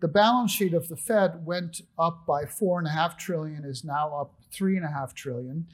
[0.00, 3.84] the balance sheet of the Fed went up by four and a half trillion, is
[3.84, 5.66] now up three and a half trillion.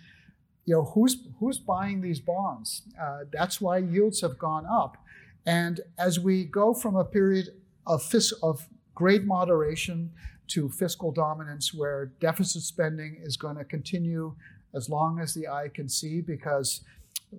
[0.65, 2.83] You know, who's who's buying these bonds?
[3.01, 4.97] Uh, that's why yields have gone up.
[5.45, 7.49] And as we go from a period
[7.87, 10.13] of fis- of great moderation
[10.49, 14.35] to fiscal dominance, where deficit spending is going to continue
[14.75, 16.83] as long as the eye can see, because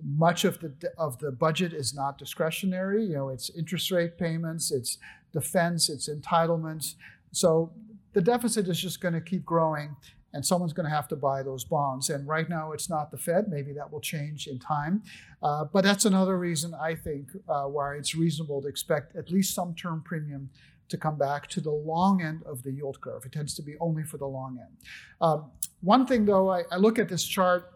[0.02, 3.04] much of the of the budget is not discretionary.
[3.04, 4.98] You know, it's interest rate payments, it's
[5.32, 6.94] defense, it's entitlements.
[7.32, 7.72] So
[8.12, 9.96] the deficit is just going to keep growing,
[10.32, 12.10] and someone's going to have to buy those bonds.
[12.10, 13.48] And right now, it's not the Fed.
[13.48, 15.02] Maybe that will change in time.
[15.42, 19.54] Uh, but that's another reason I think uh, why it's reasonable to expect at least
[19.54, 20.50] some term premium
[20.88, 23.24] to come back to the long end of the yield curve.
[23.24, 24.76] It tends to be only for the long end.
[25.20, 27.70] Um, one thing, though, I, I look at this chart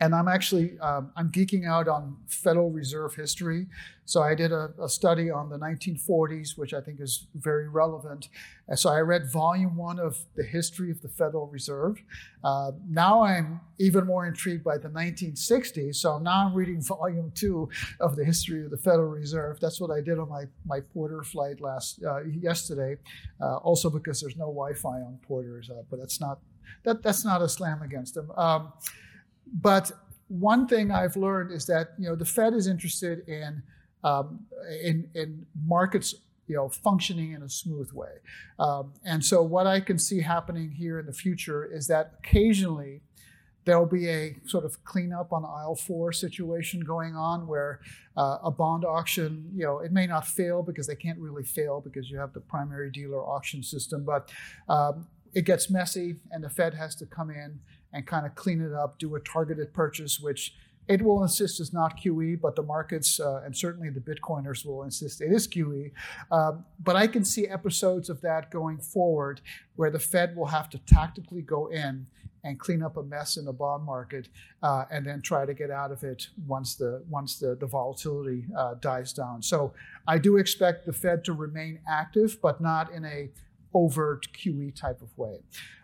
[0.00, 3.66] and I'm actually um, I'm geeking out on Federal Reserve history.
[4.04, 8.28] So I did a, a, study on the 1940s, which I think is very relevant.
[8.68, 12.00] And so I read volume one of the history of the Federal Reserve.
[12.44, 15.96] Uh, now I'm even more intrigued by the 1960s.
[15.96, 19.58] So now I'm reading volume two of the history of the Federal Reserve.
[19.58, 22.98] That's what I did on my my Porter flight last uh, yesterday.
[23.40, 26.38] Uh, also because there's no Wi-Fi on Porters, uh, but that's not
[26.84, 28.30] that that's not a slam against them.
[28.36, 28.72] Um,
[29.52, 29.92] but
[30.28, 33.62] one thing I've learned is that you know the Fed is interested in
[34.04, 34.40] um,
[34.82, 36.14] in, in markets
[36.46, 38.18] you know functioning in a smooth way,
[38.58, 43.02] um, and so what I can see happening here in the future is that occasionally
[43.66, 47.80] there'll be a sort of cleanup on aisle four situation going on where
[48.16, 51.80] uh, a bond auction, you know, it may not fail because they can't really fail
[51.80, 54.30] because you have the primary dealer auction system, but
[54.68, 57.58] um, it gets messy and the Fed has to come in
[57.96, 60.54] and kind of clean it up, do a targeted purchase, which
[60.86, 64.82] it will insist is not QE, but the markets uh, and certainly the Bitcoiners will
[64.82, 65.90] insist it is QE.
[66.30, 69.40] Um, but I can see episodes of that going forward
[69.76, 72.06] where the Fed will have to tactically go in
[72.44, 74.28] and clean up a mess in the bond market
[74.62, 78.44] uh, and then try to get out of it once the once the, the volatility
[78.56, 79.42] uh, dies down.
[79.42, 79.72] So
[80.06, 83.30] I do expect the Fed to remain active, but not in a
[83.74, 85.38] overt QE type of way.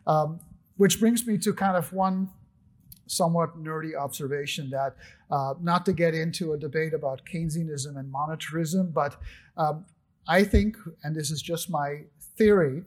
[0.07, 0.38] Um,
[0.83, 2.29] which brings me to kind of one
[3.07, 4.97] somewhat nerdy observation that,
[5.31, 9.14] uh, not to get into a debate about Keynesianism and monetarism, but
[9.57, 9.87] um,
[10.27, 12.01] I think, and this is just my
[12.37, 12.83] theory,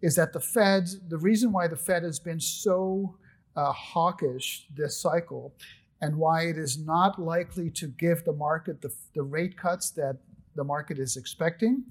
[0.00, 3.18] is that the Fed, the reason why the Fed has been so
[3.54, 5.52] uh, hawkish this cycle
[6.00, 10.16] and why it is not likely to give the market the, the rate cuts that
[10.54, 11.84] the market is expecting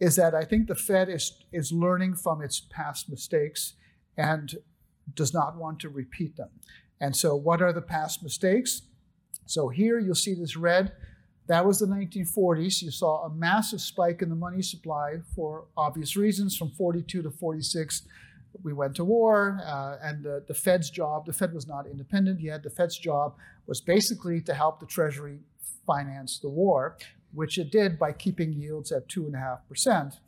[0.00, 3.74] is that I think the Fed is, is learning from its past mistakes
[4.18, 4.56] and
[5.14, 6.50] does not want to repeat them.
[7.00, 8.82] And so, what are the past mistakes?
[9.46, 10.92] So, here you'll see this red.
[11.48, 12.82] That was the 1940s.
[12.82, 17.30] You saw a massive spike in the money supply for obvious reasons from 42 to
[17.30, 18.02] 46.
[18.62, 22.40] We went to war, uh, and the, the Fed's job, the Fed was not independent
[22.40, 22.62] yet.
[22.62, 25.40] The Fed's job was basically to help the Treasury
[25.86, 26.98] finance the war,
[27.32, 30.18] which it did by keeping yields at 2.5%.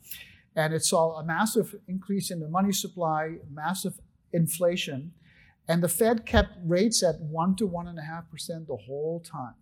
[0.55, 3.93] And it saw a massive increase in the money supply, massive
[4.33, 5.13] inflation,
[5.67, 9.53] and the Fed kept rates at 1 to 1.5% the whole time.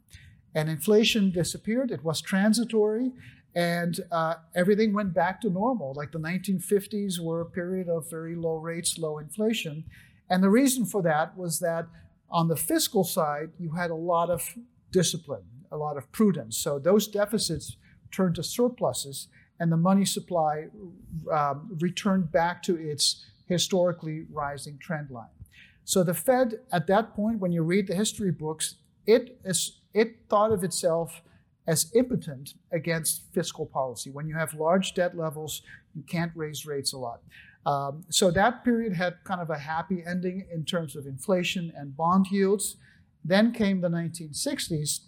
[0.55, 3.12] And inflation disappeared, it was transitory,
[3.55, 5.93] and uh, everything went back to normal.
[5.93, 9.86] Like the 1950s were a period of very low rates, low inflation.
[10.29, 11.88] And the reason for that was that
[12.29, 14.55] on the fiscal side, you had a lot of
[14.91, 16.58] discipline, a lot of prudence.
[16.58, 17.77] So those deficits
[18.12, 19.27] turned to surpluses,
[19.60, 20.67] and the money supply
[21.32, 25.28] um, returned back to its historically rising trend line.
[25.84, 28.76] So the Fed, at that point, when you read the history books,
[29.08, 31.22] it, is, it thought of itself
[31.68, 34.12] as impotent against fiscal policy.
[34.12, 35.64] When you have large debt levels,
[35.96, 37.22] you can't raise rates a lot.
[37.66, 41.98] Um, so that period had kind of a happy ending in terms of inflation and
[41.98, 42.78] bond yields.
[43.26, 45.02] Then came the 1960s,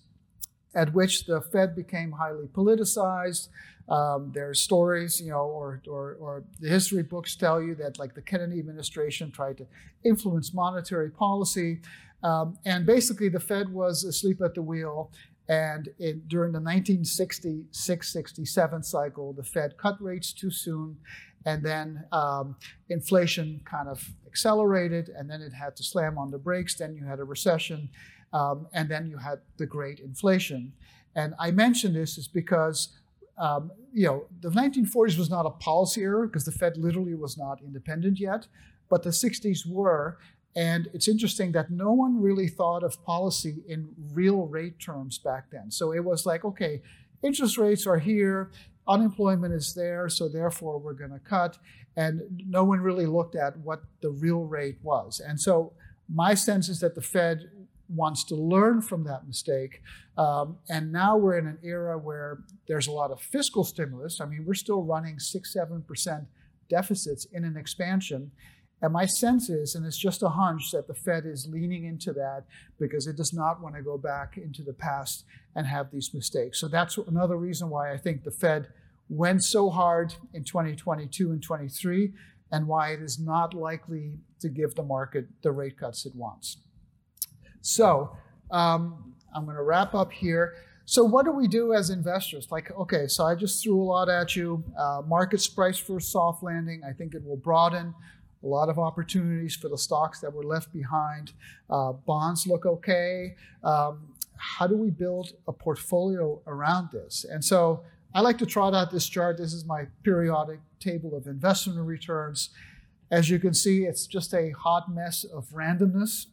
[0.74, 3.50] at which the Fed became highly politicized.
[3.90, 8.00] Um, there are stories, you know, or, or, or the history books tell you that
[8.00, 9.68] like the Kennedy administration tried to
[10.04, 11.82] influence monetary policy.
[12.24, 15.12] Um, and basically, the Fed was asleep at the wheel.
[15.50, 20.98] And in, during the 1966 67 cycle, the Fed cut rates too soon.
[21.46, 22.56] And then um,
[22.90, 26.76] inflation kind of accelerated, and then it had to slam on the brakes.
[26.76, 27.90] Then you had a recession,
[28.34, 30.74] um, and then you had the great inflation.
[31.16, 32.98] And I mention this is because
[33.38, 37.38] um, you know, the 1940s was not a policy error because the Fed literally was
[37.38, 38.48] not independent yet,
[38.88, 40.20] but the 60s were.
[40.56, 45.50] And it's interesting that no one really thought of policy in real rate terms back
[45.52, 45.72] then.
[45.72, 46.82] So it was like, okay,
[47.24, 48.52] interest rates are here,
[48.88, 51.58] unemployment is there, so therefore we're going to cut.
[51.96, 55.20] And no one really looked at what the real rate was.
[55.20, 55.74] And so
[56.14, 57.50] my sense is that the Fed
[57.96, 59.82] wants to learn from that mistake.
[60.18, 64.20] Um, and now we're in an era where there's a lot of fiscal stimulus.
[64.22, 66.26] I mean, we're still running six, seven percent
[66.70, 68.32] deficits in an expansion.
[68.82, 72.14] And my sense is, and it's just a hunch, that the Fed is leaning into
[72.14, 72.46] that
[72.80, 75.24] because it does not want to go back into the past
[75.56, 76.60] and have these mistakes.
[76.60, 78.70] So that's another reason why I think the Fed
[79.08, 82.14] went so hard in 2022 and 23
[82.52, 86.58] and why it is not likely to give the market the rate cuts it wants.
[87.62, 88.16] So
[88.50, 90.56] um, I'm going to wrap up here.
[90.86, 92.48] So what do we do as investors?
[92.52, 94.64] Like, okay, so I just threw a lot at you.
[94.78, 96.82] Uh, markets price for soft landing.
[96.88, 97.94] I think it will broaden
[98.44, 101.32] a lot of opportunities for the stocks that were left behind.
[101.70, 103.36] Uh, bonds look okay.
[103.64, 107.26] Um, how do we build a portfolio around this?
[107.30, 109.38] And so I like to trot out this chart.
[109.38, 112.50] This is my periodic table of investment returns.
[113.12, 116.26] As you can see, it's just a hot mess of randomness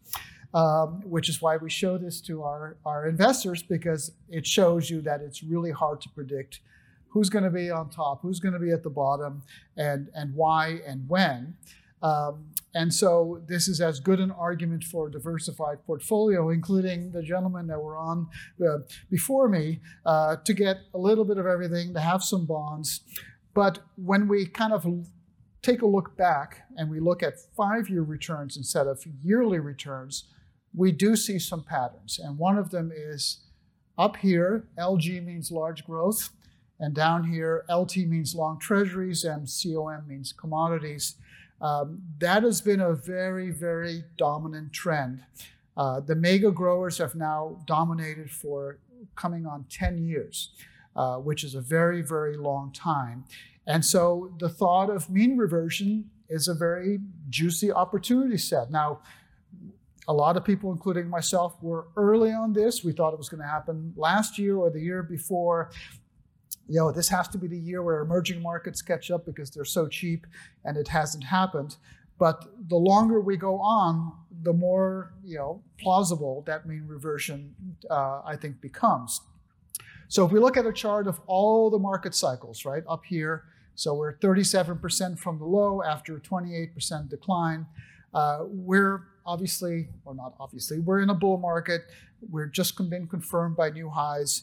[0.55, 5.01] um, which is why we show this to our, our investors because it shows you
[5.03, 6.61] that it's really hard to predict
[7.09, 9.43] who's going to be on top, who's going to be at the bottom,
[9.77, 11.57] and, and why and when.
[12.03, 17.23] Um, and so this is as good an argument for a diversified portfolio, including the
[17.23, 18.29] gentlemen that were on
[18.65, 18.79] uh,
[19.11, 23.01] before me, uh, to get a little bit of everything, to have some bonds.
[23.55, 24.87] But when we kind of
[25.63, 30.25] take a look back and we look at five year returns instead of yearly returns,
[30.75, 32.19] we do see some patterns.
[32.23, 33.39] And one of them is
[33.97, 36.31] up here, LG means large growth,
[36.81, 41.17] and down here, LT means long treasuries, and COM means commodities.
[41.61, 45.25] Um, that has been a very, very dominant trend.
[45.77, 48.79] Uh, the mega growers have now dominated for
[49.17, 50.51] coming on 10 years,
[50.95, 53.25] uh, which is a very, very long time.
[53.67, 58.71] And so the thought of mean reversion is a very juicy opportunity set.
[58.71, 59.01] Now,
[60.09, 62.83] a lot of people, including myself, were early on this.
[62.83, 65.71] We thought it was going to happen last year or the year before.
[66.67, 69.67] You know, this has to be the year where emerging markets catch up because they're
[69.67, 70.27] so cheap,
[70.65, 71.77] and it hasn't happened.
[72.19, 77.55] But the longer we go on, the more you know plausible that mean reversion,
[77.91, 79.21] uh, I think, becomes.
[80.09, 83.45] So if we look at a chart of all the market cycles, right up here,
[83.75, 87.67] so we're 37% from the low after a 28% decline.
[88.15, 91.83] Uh, we're obviously, or not obviously, we're in a bull market.
[92.29, 94.43] We're just been confirmed by new highs.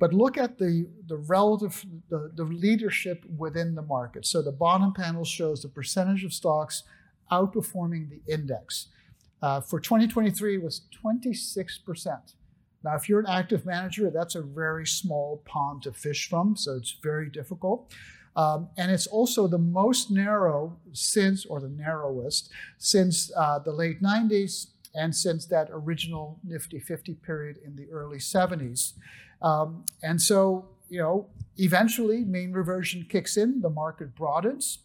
[0.00, 4.26] But look at the, the relative, the, the leadership within the market.
[4.26, 6.82] So the bottom panel shows the percentage of stocks
[7.30, 8.88] outperforming the index.
[9.40, 12.34] Uh, for 2023, it was 26%.
[12.82, 16.74] Now, if you're an active manager, that's a very small pond to fish from, so
[16.76, 17.92] it's very difficult.
[18.36, 24.02] Um, and it's also the most narrow since, or the narrowest, since uh, the late
[24.02, 28.92] 90s and since that original Nifty 50 period in the early 70s.
[29.42, 31.28] Um, and so, you know,
[31.58, 34.78] eventually mean reversion kicks in, the market broadens.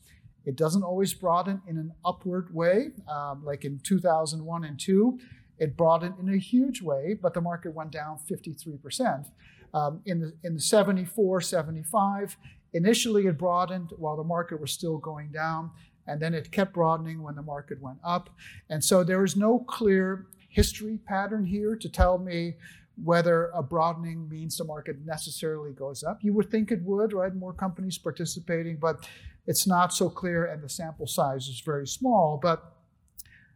[0.45, 5.19] It doesn't always broaden in an upward way, um, like in 2001 and 2.
[5.59, 9.25] It broadened in a huge way, but the market went down 53%.
[9.71, 12.37] Um, in, the, in the 74, 75,
[12.73, 15.71] Initially, it broadened while the market was still going down,
[16.07, 18.29] and then it kept broadening when the market went up.
[18.69, 22.55] And so there is no clear history pattern here to tell me
[23.03, 26.19] whether a broadening means the market necessarily goes up.
[26.21, 27.33] You would think it would, right?
[27.33, 29.07] More companies participating, but
[29.47, 32.39] it's not so clear, and the sample size is very small.
[32.41, 32.75] But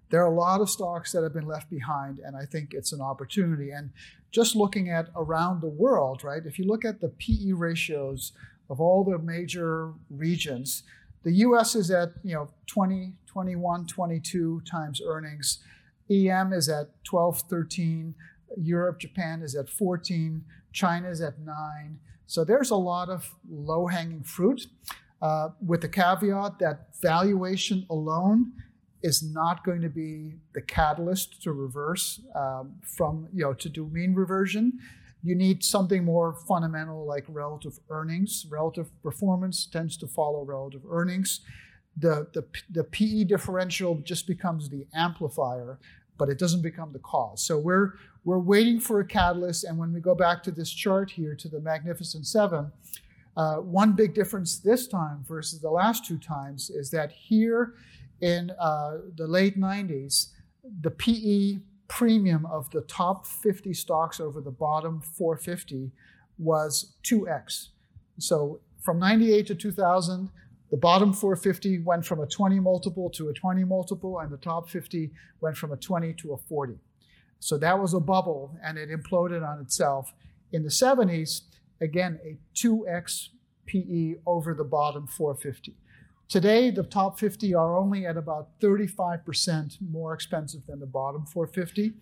[0.09, 2.93] there are a lot of stocks that have been left behind, and I think it's
[2.93, 3.71] an opportunity.
[3.71, 3.89] And
[4.31, 6.45] just looking at around the world, right?
[6.45, 8.31] If you look at the PE ratios
[8.73, 10.81] of all the major regions.
[11.21, 15.59] The US is at, you know, 20, 21, 22 times earnings.
[16.09, 18.15] EM is at 12, 13.
[18.57, 20.43] Europe, Japan is at 14.
[20.71, 21.99] China is at 9.
[22.25, 24.65] So there's a lot of low hanging fruit,
[25.21, 28.53] uh, with the caveat that valuation alone
[29.03, 33.85] is not going to be the catalyst to reverse um, from, you know, to do
[33.89, 34.79] mean reversion
[35.23, 38.45] you need something more fundamental like relative earnings.
[38.49, 41.39] Relative performance tends to follow relative earnings.
[41.95, 45.79] The, the, the PE differential just becomes the amplifier,
[46.17, 47.41] but it doesn't become the cause.
[47.41, 47.93] So we're,
[48.25, 49.63] we're waiting for a catalyst.
[49.63, 52.71] And when we go back to this chart here to the Magnificent Seven,
[53.37, 57.75] uh, one big difference this time versus the last two times is that here
[58.21, 60.27] in uh, the late 90s,
[60.81, 65.91] the PE premium of the top 50 stocks over the bottom 450
[66.37, 67.69] was 2x.
[68.17, 70.29] So from 98 to 2000,
[70.71, 74.69] the bottom 450 went from a 20 multiple to a 20 multiple, and the top
[74.69, 76.79] 50 went from a 20 to a 40.
[77.39, 80.13] So that was a bubble, and it imploded on itself.
[80.51, 81.41] In the 70s,
[81.79, 83.29] again, a 2x
[83.67, 85.75] PE over the bottom 450.
[86.33, 91.93] Today, the top 50 are only at about 35% more expensive than the bottom 450.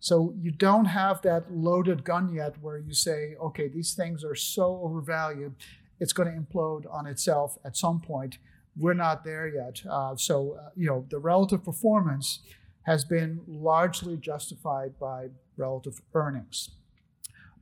[0.00, 4.34] So you don't have that loaded gun yet where you say, okay, these things are
[4.34, 5.54] so overvalued,
[6.00, 8.38] it's going to implode on itself at some point.
[8.76, 9.80] We're not there yet.
[9.88, 12.40] Uh, so, uh, you know, the relative performance
[12.82, 16.70] has been largely justified by relative earnings.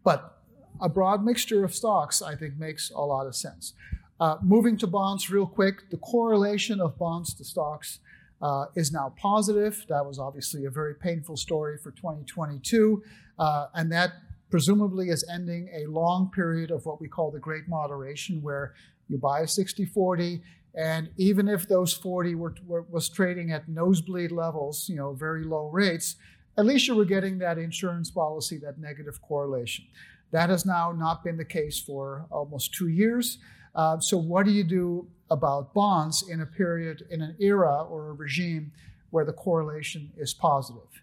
[0.02, 0.38] But
[0.80, 3.74] a broad mixture of stocks, I think, makes a lot of sense.
[4.18, 7.98] Uh, moving to bonds real quick, the correlation of bonds to stocks
[8.40, 9.84] uh, is now positive.
[9.88, 13.02] That was obviously a very painful story for 2022,
[13.38, 14.12] uh, and that
[14.50, 18.74] presumably is ending a long period of what we call the great moderation, where
[19.08, 20.40] you buy a 60 40,
[20.74, 25.44] and even if those 40 were, were, was trading at nosebleed levels, you know, very
[25.44, 26.16] low rates,
[26.58, 29.86] at least you were getting that insurance policy, that negative correlation.
[30.32, 33.38] That has now not been the case for almost two years.
[33.76, 38.08] Uh, so, what do you do about bonds in a period, in an era or
[38.08, 38.72] a regime
[39.10, 41.02] where the correlation is positive?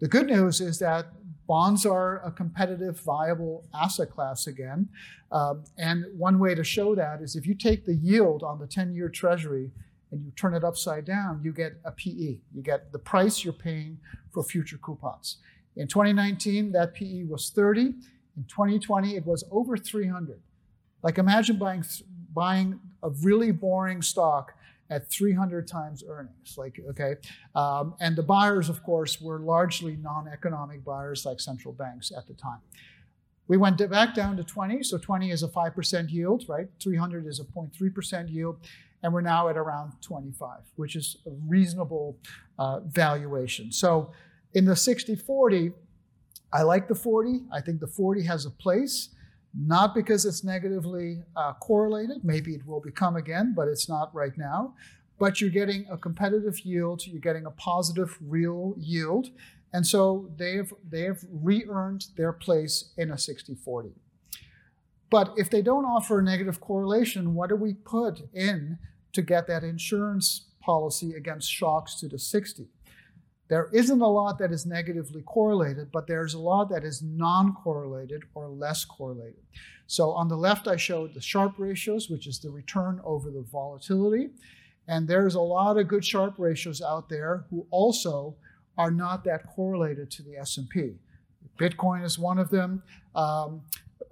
[0.00, 1.06] The good news is that
[1.46, 4.88] bonds are a competitive, viable asset class again.
[5.30, 8.66] Um, and one way to show that is if you take the yield on the
[8.66, 9.70] 10 year treasury
[10.10, 12.38] and you turn it upside down, you get a PE.
[12.52, 13.98] You get the price you're paying
[14.32, 15.38] for future coupons.
[15.76, 17.80] In 2019, that PE was 30.
[17.80, 20.40] In 2020, it was over 300.
[21.02, 21.84] Like imagine buying
[22.34, 24.54] buying a really boring stock
[24.90, 26.56] at 300 times earnings.
[26.56, 27.16] Like, okay.
[27.54, 32.26] Um, and the buyers, of course, were largely non economic buyers like central banks at
[32.26, 32.60] the time.
[33.48, 34.82] We went back down to 20.
[34.82, 36.68] So 20 is a 5% yield, right?
[36.82, 38.58] 300 is a 0.3% yield.
[39.02, 42.16] And we're now at around 25, which is a reasonable
[42.58, 43.72] uh, valuation.
[43.72, 44.10] So
[44.54, 45.72] in the 60 40,
[46.52, 47.42] I like the 40.
[47.52, 49.10] I think the 40 has a place,
[49.58, 52.24] not because it's negatively uh, correlated.
[52.24, 54.74] Maybe it will become again, but it's not right now.
[55.18, 59.30] But you're getting a competitive yield, you're getting a positive real yield.
[59.72, 63.90] And so they've, they've re earned their place in a 60 40.
[65.10, 68.78] But if they don't offer a negative correlation, what do we put in
[69.12, 72.66] to get that insurance policy against shocks to the 60?
[73.48, 77.54] There isn't a lot that is negatively correlated, but there's a lot that is non
[77.54, 79.42] correlated or less correlated.
[79.86, 83.40] So on the left, I showed the Sharpe ratios, which is the return over the
[83.40, 84.28] volatility.
[84.86, 88.36] And there's a lot of good Sharpe ratios out there who also
[88.76, 90.96] are not that correlated to the S&P.
[91.58, 92.82] Bitcoin is one of them.
[93.14, 93.62] Um,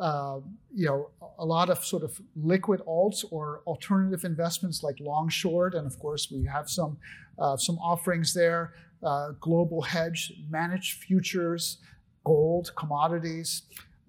[0.00, 0.40] uh,
[0.74, 5.74] you know, a lot of sort of liquid alts or alternative investments like long short,
[5.74, 6.98] and of course we have some
[7.38, 8.72] uh, some offerings there
[9.02, 11.78] uh, global hedge, managed futures,
[12.24, 13.62] gold, commodities.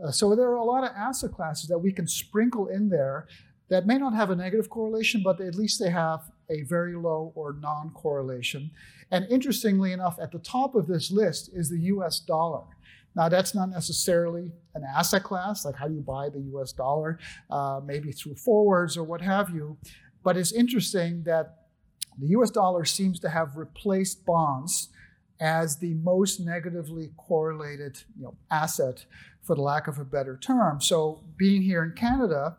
[0.03, 3.27] Uh, so there are a lot of asset classes that we can sprinkle in there
[3.69, 7.31] that may not have a negative correlation, but at least they have a very low
[7.35, 8.71] or non correlation.
[9.11, 12.63] And interestingly enough, at the top of this list is the US dollar.
[13.15, 17.17] Now, that's not necessarily an asset class, like how do you buy the US dollar,
[17.49, 19.77] uh, maybe through forwards or what have you.
[20.23, 21.56] But it's interesting that
[22.17, 24.89] the US dollar seems to have replaced bonds
[25.39, 29.05] as the most negatively correlated you know, asset,
[29.43, 30.81] for the lack of a better term.
[30.81, 32.57] So, being here in Canada,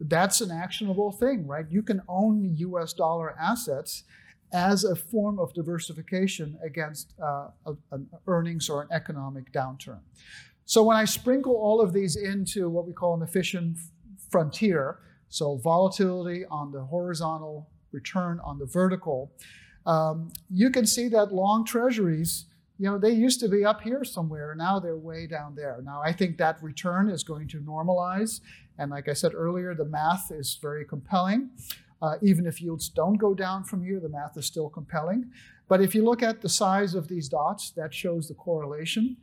[0.00, 1.64] that's an actionable thing, right?
[1.70, 4.04] You can own US dollar assets
[4.52, 7.48] as a form of diversification against uh,
[7.92, 10.00] an earnings or an economic downturn.
[10.66, 13.78] So, when I sprinkle all of these into what we call an efficient
[14.30, 14.98] frontier,
[15.30, 19.32] so volatility on the horizontal return on the vertical,
[19.86, 22.46] um, you can see that long treasuries,
[22.78, 24.54] you know, they used to be up here somewhere.
[24.54, 25.80] Now they're way down there.
[25.82, 28.40] Now I think that return is going to normalize.
[28.78, 31.50] And like I said earlier, the math is very compelling.
[32.00, 35.30] Uh, even if yields don't go down from here, the math is still compelling.
[35.68, 39.16] But if you look at the size of these dots, that shows the correlation.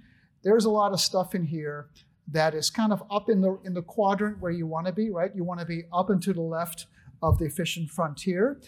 [0.43, 1.87] There's a lot of stuff in here
[2.27, 5.09] that is kind of up in the in the quadrant where you want to be,
[5.09, 5.31] right?
[5.33, 6.87] You want to be up and to the left
[7.21, 8.59] of the efficient frontier.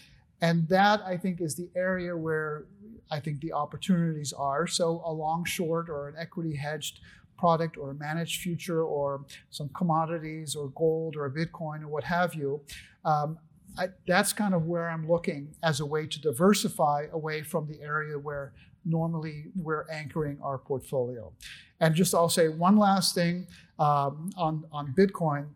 [0.41, 2.65] And that, I think, is the area where
[3.09, 4.67] I think the opportunities are.
[4.67, 6.99] So, a long short or an equity hedged
[7.37, 12.33] product or a managed future or some commodities or gold or Bitcoin or what have
[12.33, 12.61] you.
[13.05, 13.37] Um,
[13.77, 17.79] I, that's kind of where I'm looking as a way to diversify away from the
[17.81, 18.53] area where
[18.85, 21.31] normally we're anchoring our portfolio.
[21.79, 25.49] And just I'll say one last thing um, on on Bitcoin.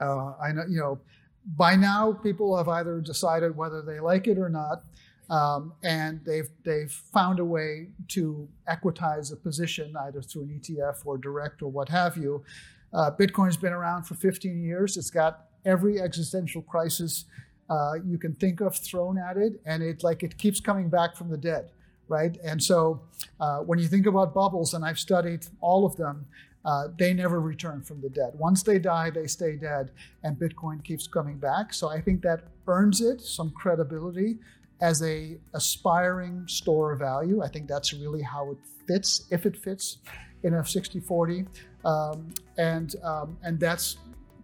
[0.00, 1.00] Uh, I know you know
[1.44, 4.84] by now, people have either decided whether they like it or not,
[5.30, 11.04] um, and they've they've found a way to equitize a position either through an ETF
[11.04, 12.42] or direct or what have you.
[12.92, 14.96] Uh, Bitcoin's been around for 15 years.
[14.96, 17.24] It's got every existential crisis
[17.68, 21.16] uh, you can think of thrown at it, and it like it keeps coming back
[21.16, 21.70] from the dead,
[22.08, 22.36] right?
[22.44, 23.00] And so
[23.40, 26.26] uh, when you think about bubbles, and I've studied all of them,
[26.64, 28.32] uh, they never return from the dead.
[28.34, 29.90] Once they die, they stay dead,
[30.22, 31.74] and Bitcoin keeps coming back.
[31.74, 34.38] So I think that earns it some credibility
[34.80, 37.42] as a aspiring store of value.
[37.42, 39.98] I think that's really how it fits, if it fits,
[40.42, 41.46] in a 60/40,
[41.84, 43.96] um, and um, and that's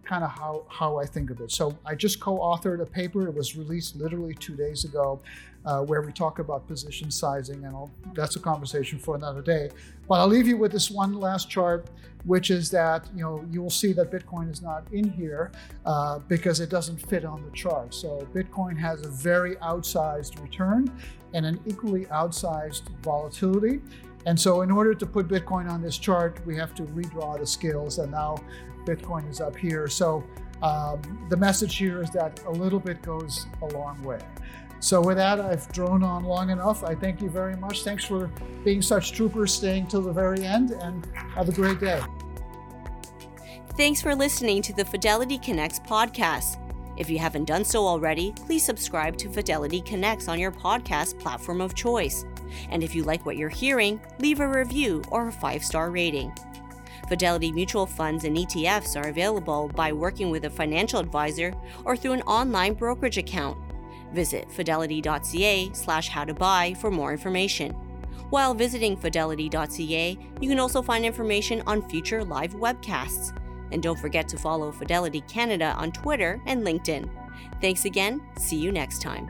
[0.03, 1.51] kind of how how I think of it.
[1.51, 3.27] So I just co-authored a paper.
[3.27, 5.21] It was released literally two days ago
[5.65, 9.69] uh, where we talk about position sizing, and I'll, that's a conversation for another day.
[10.07, 11.87] But I'll leave you with this one last chart,
[12.25, 15.51] which is that you know you will see that Bitcoin is not in here
[15.85, 17.93] uh, because it doesn't fit on the chart.
[17.93, 20.91] So Bitcoin has a very outsized return
[21.33, 23.81] and an equally outsized volatility.
[24.25, 27.47] And so, in order to put Bitcoin on this chart, we have to redraw the
[27.47, 28.37] scales, and now
[28.85, 29.87] Bitcoin is up here.
[29.87, 30.23] So,
[30.61, 34.19] um, the message here is that a little bit goes a long way.
[34.81, 36.83] So, with that, I've drone on long enough.
[36.83, 37.83] I thank you very much.
[37.83, 38.31] Thanks for
[38.65, 41.05] being such troopers, staying till the very end, and
[41.35, 42.01] have a great day.
[43.77, 46.57] Thanks for listening to the Fidelity Connects podcast.
[46.97, 51.61] If you haven't done so already, please subscribe to Fidelity Connects on your podcast platform
[51.61, 52.25] of choice.
[52.69, 56.33] And if you like what you're hearing, leave a review or a five star rating.
[57.07, 61.53] Fidelity mutual funds and ETFs are available by working with a financial advisor
[61.85, 63.57] or through an online brokerage account.
[64.13, 67.71] Visit fidelity.ca slash how to buy for more information.
[68.29, 73.37] While visiting fidelity.ca, you can also find information on future live webcasts.
[73.71, 77.09] And don't forget to follow Fidelity Canada on Twitter and LinkedIn.
[77.61, 78.21] Thanks again.
[78.37, 79.29] See you next time.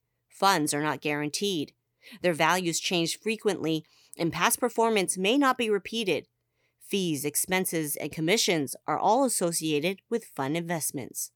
[0.41, 1.71] funds are not guaranteed.
[2.23, 3.85] Their values change frequently,
[4.17, 6.27] and past performance may not be repeated.
[6.79, 11.29] Fees, expenses, and commissions are all associated with fund investments.